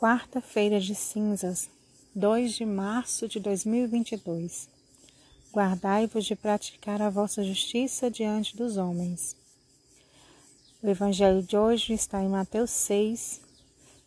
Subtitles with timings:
[0.00, 1.68] Quarta-feira de cinzas,
[2.14, 4.66] 2 de março de 2022.
[5.52, 9.36] Guardai-vos de praticar a vossa justiça diante dos homens.
[10.82, 13.42] O evangelho de hoje está em Mateus 6,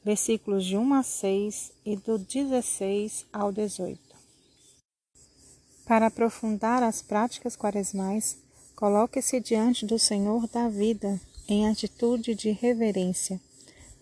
[0.04, 4.00] versículos de 1 a 6 e do 16 ao 18.
[5.86, 8.36] Para aprofundar as práticas quaresmais,
[8.75, 13.39] coloque-se diante do Senhor da vida em atitude de reverência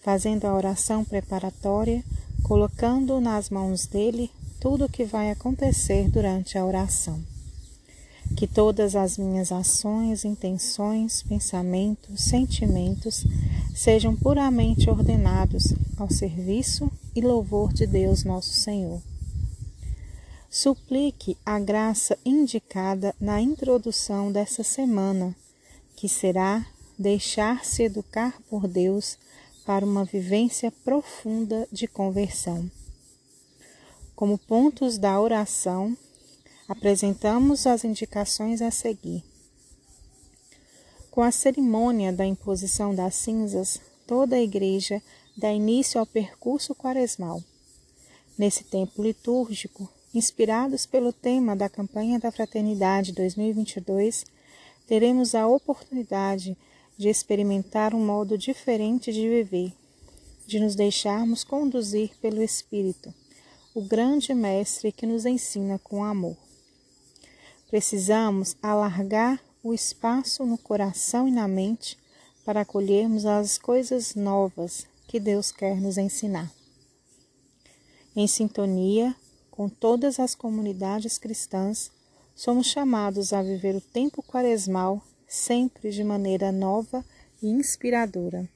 [0.01, 2.03] fazendo a oração preparatória,
[2.43, 7.21] colocando nas mãos dele tudo o que vai acontecer durante a oração.
[8.35, 13.25] Que todas as minhas ações, intenções, pensamentos, sentimentos
[13.75, 19.01] sejam puramente ordenados ao serviço e louvor de Deus Nosso Senhor.
[20.49, 25.35] Suplique a graça indicada na introdução dessa semana,
[25.95, 26.65] que será
[26.97, 29.17] deixar-se educar por Deus
[29.71, 32.69] para uma vivência profunda de conversão.
[34.13, 35.95] Como pontos da oração,
[36.67, 39.23] apresentamos as indicações a seguir.
[41.09, 45.01] Com a cerimônia da imposição das cinzas, toda a Igreja
[45.37, 47.41] dá início ao percurso quaresmal.
[48.37, 54.25] Nesse tempo litúrgico, inspirados pelo tema da campanha da Fraternidade 2022,
[54.85, 59.73] teremos a oportunidade de de experimentar um modo diferente de viver,
[60.45, 63.13] de nos deixarmos conduzir pelo Espírito,
[63.73, 66.37] o grande Mestre que nos ensina com amor.
[67.69, 71.97] Precisamos alargar o espaço no coração e na mente
[72.43, 76.51] para acolhermos as coisas novas que Deus quer nos ensinar.
[78.15, 79.15] Em sintonia
[79.49, 81.91] com todas as comunidades cristãs,
[82.35, 85.01] somos chamados a viver o tempo quaresmal
[85.31, 87.05] sempre de maneira nova
[87.41, 88.49] e inspiradora.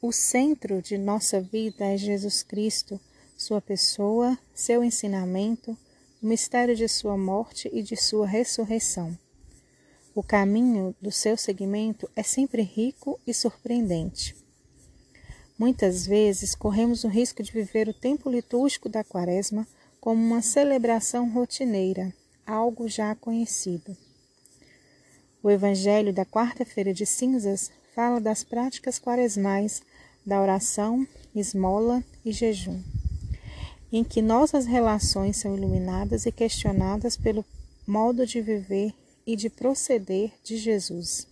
[0.00, 3.00] O centro de nossa vida é Jesus Cristo,
[3.36, 5.76] sua pessoa, seu ensinamento,
[6.22, 9.18] o mistério de sua morte e de sua ressurreição.
[10.14, 14.36] O caminho do seu seguimento é sempre rico e surpreendente.
[15.58, 19.66] Muitas vezes corremos o risco de viver o tempo litúrgico da Quaresma
[20.00, 22.14] como uma celebração rotineira,
[22.46, 24.05] algo já conhecido.
[25.46, 29.80] O Evangelho da quarta-feira de cinzas fala das práticas quaresmais
[30.26, 32.82] da oração, esmola e jejum,
[33.92, 37.44] em que nossas relações são iluminadas e questionadas pelo
[37.86, 38.92] modo de viver
[39.24, 41.28] e de proceder de Jesus.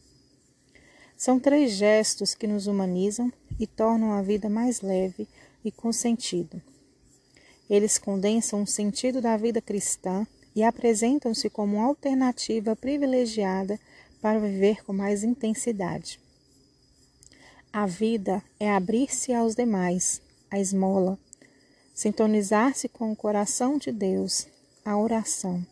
[1.17, 5.27] São três gestos que nos humanizam e tornam a vida mais leve
[5.65, 6.63] e com sentido.
[7.69, 13.77] Eles condensam o sentido da vida cristã e apresentam-se como alternativa privilegiada
[14.25, 16.19] para viver com mais intensidade.
[17.71, 21.19] A vida é abrir-se aos demais, a esmola,
[21.93, 24.47] sintonizar-se com o coração de Deus,
[24.83, 25.63] a oração,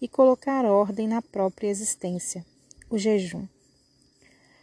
[0.00, 2.46] e colocar ordem na própria existência,
[2.88, 3.44] o jejum.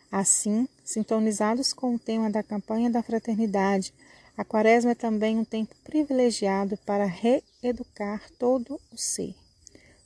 [0.10, 3.94] Assim, sintonizados com o tema da campanha da fraternidade,
[4.38, 9.36] a quaresma é também um tempo privilegiado para reeducar todo o ser,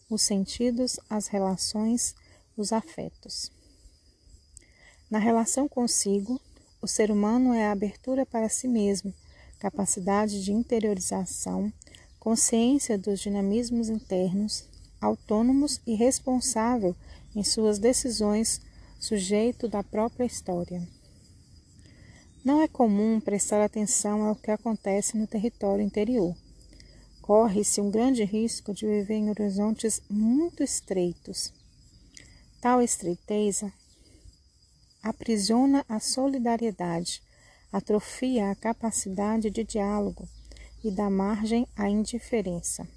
[0.10, 2.16] os sentidos, as relações,
[2.58, 3.52] os afetos.
[5.10, 6.40] Na relação consigo,
[6.82, 9.14] o ser humano é a abertura para si mesmo,
[9.60, 11.72] capacidade de interiorização,
[12.20, 14.68] consciência dos dinamismos internos,
[15.00, 16.96] autônomos e responsável
[17.36, 18.62] em suas decisões,
[19.00, 20.82] sujeito da própria história.
[22.44, 26.36] Não é comum prestar atenção ao que acontece no território interior.
[27.22, 31.54] Corre-se um grande risco de viver em horizontes muito estreitos,
[32.62, 33.74] Tal estreiteza
[35.02, 37.24] aprisiona a solidariedade,
[37.74, 40.30] atrofia a capacidade de diálogo
[40.84, 42.88] e dá margem à indiferença.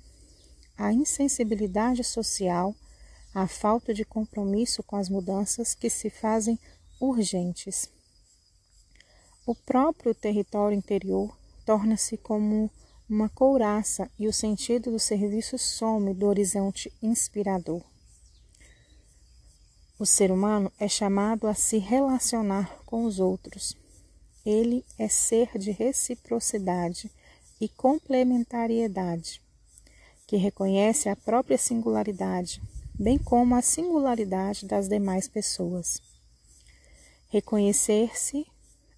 [0.76, 2.76] A insensibilidade social,
[3.34, 6.60] a falta de compromisso com as mudanças que se fazem
[7.00, 7.88] urgentes.
[9.46, 11.34] O próprio território interior
[11.64, 12.70] torna-se como
[13.08, 17.93] uma couraça e o sentido do serviço some do horizonte inspirador.
[19.96, 23.76] O ser humano é chamado a se relacionar com os outros.
[24.44, 27.08] Ele é ser de reciprocidade
[27.60, 29.40] e complementariedade,
[30.26, 32.60] que reconhece a própria singularidade,
[32.92, 36.02] bem como a singularidade das demais pessoas.
[37.28, 38.44] Reconhecer-se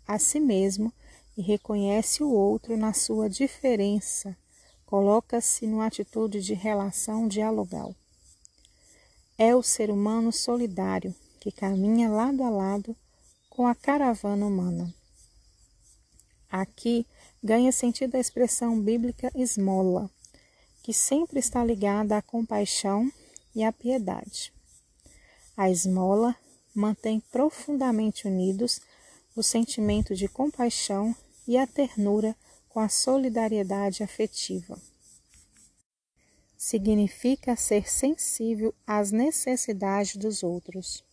[0.09, 0.91] a si mesmo
[1.37, 4.35] e reconhece o outro na sua diferença,
[4.87, 7.95] coloca-se numa atitude de relação dialogal
[9.39, 12.97] é o ser humano solidário que caminha lado a lado
[13.51, 14.95] com a caravana humana.
[16.51, 17.07] Aqui
[17.43, 20.11] ganha sentido a expressão bíblica esmola,
[20.83, 23.11] que sempre está ligada à compaixão
[23.55, 24.53] e à piedade.
[25.57, 26.35] A esmola
[26.75, 28.81] mantém profundamente unidos
[29.35, 31.15] o sentimento de compaixão
[31.47, 32.35] e a ternura
[32.69, 34.79] com a solidariedade afetiva.
[36.57, 41.05] Significa ser sensível às necessidades dos outros,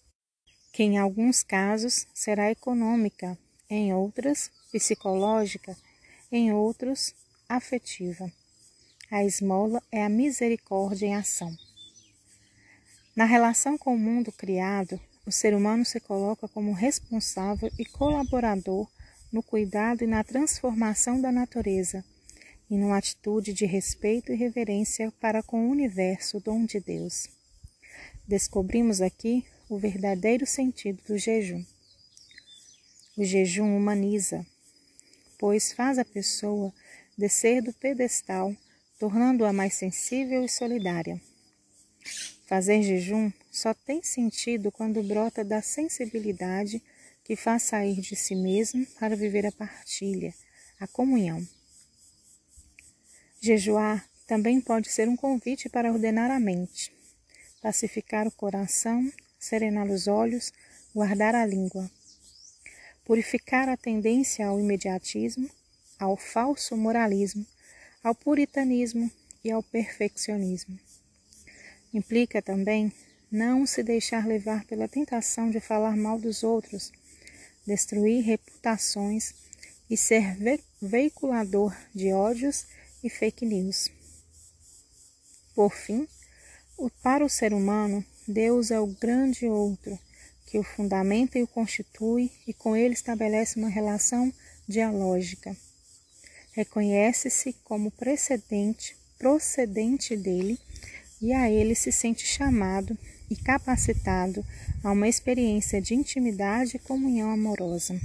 [0.72, 3.38] que em alguns casos será econômica,
[3.70, 5.76] em outras, psicológica,
[6.32, 7.14] em outros,
[7.48, 8.32] afetiva.
[9.12, 11.56] A esmola é a misericórdia em ação.
[13.16, 18.88] Na relação com o mundo criado, o ser humano se coloca como responsável e colaborador
[19.32, 22.04] no cuidado e na transformação da natureza,
[22.70, 27.28] e numa atitude de respeito e reverência para com o universo, dom de Deus.
[28.28, 31.64] Descobrimos aqui o verdadeiro sentido do jejum.
[33.18, 34.46] O jejum humaniza,
[35.38, 36.74] pois faz a pessoa
[37.18, 38.56] descer do pedestal,
[38.98, 41.22] tornando-a mais sensível e solidária.
[42.46, 46.82] Fazer jejum só tem sentido quando brota da sensibilidade
[47.24, 50.34] que faz sair de si mesmo para viver a partilha,
[50.80, 51.46] a comunhão.
[53.46, 56.94] Jejuar também pode ser um convite para ordenar a mente,
[57.62, 60.54] pacificar o coração, serenar os olhos,
[60.96, 61.92] guardar a língua,
[63.04, 65.50] purificar a tendência ao imediatismo,
[66.00, 67.46] ao falso moralismo,
[68.02, 69.12] ao puritanismo
[69.44, 70.80] e ao perfeccionismo.
[71.94, 72.94] Implica também
[73.30, 76.94] não se deixar levar pela tentação de falar mal dos outros,
[77.68, 79.34] destruir reputações
[79.90, 82.66] e ser ve veiculador de ódios
[83.04, 83.90] e fake news.
[85.54, 86.08] Por fim,
[87.02, 90.00] para o ser humano, Deus é o grande outro
[90.46, 94.32] que o fundamenta e o constitui e com ele estabelece uma relação
[94.68, 95.58] dialógica.
[96.52, 100.60] Reconhece-se como precedente, procedente dele
[101.20, 102.96] e a ele se sente chamado
[103.30, 104.46] e capacitado
[104.84, 108.00] a uma experiência de intimidade e comunhão amorosa.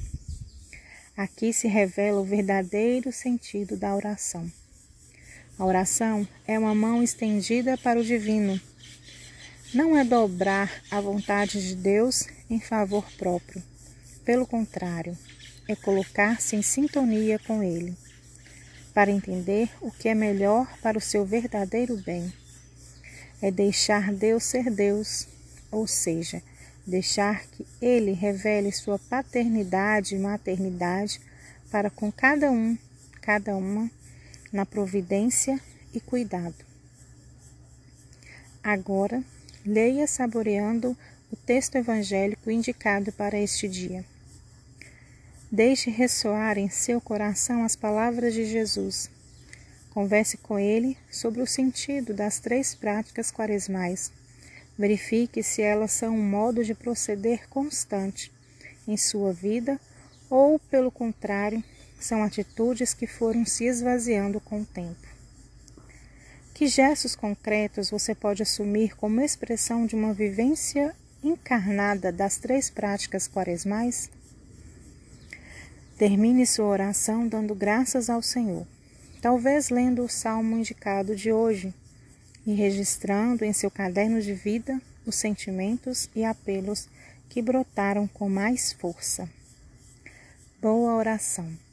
[1.15, 4.51] Aqui se revela o verdadeiro sentido da oração.
[5.59, 8.61] A oração é uma mão estendida para o divino.
[9.75, 13.63] Não é dobrar a vontade de Deus em favor próprio.
[14.25, 15.17] Pelo contrário,
[15.67, 17.97] é colocar-se em sintonia com Ele,
[18.95, 22.33] para entender o que é melhor para o seu verdadeiro bem
[23.41, 25.29] é deixar Deus ser Deus,
[25.71, 26.43] ou seja,
[26.87, 31.21] deixar que Ele revele sua paternidade e maternidade
[31.71, 32.77] para com cada um,
[33.21, 33.91] cada uma,
[34.53, 35.61] na providência
[35.95, 36.65] e cuidado.
[38.63, 39.23] Agora,
[39.65, 40.97] leia saboreando
[41.31, 44.05] o texto evangélico indicado para este dia.
[45.51, 49.11] Deixe ressoar em seu coração as palavras de Jesus
[49.99, 54.13] Converse com ele sobre o sentido das três práticas quaresmais.
[54.79, 58.31] Verifique se elas são um modo de proceder constante
[58.87, 59.77] em sua vida
[60.31, 61.65] ou, pelo contrário,
[61.99, 65.07] são atitudes que foram se esvaziando com o tempo.
[66.55, 73.29] Que gestos concretos você pode assumir como expressão de uma vivência encarnada das três práticas
[73.29, 74.11] quaresmais?
[75.97, 78.67] Termine sua oração dando graças ao Senhor
[79.21, 81.75] talvez lendo o salmo indicado de hoje
[82.47, 86.89] e registrando em seu caderno de vida os sentimentos e apelos
[87.29, 89.29] que brotaram com mais força.
[90.61, 91.68] Boa oração.